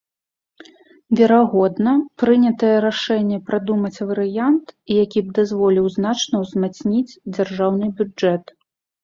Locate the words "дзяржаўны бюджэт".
7.37-8.43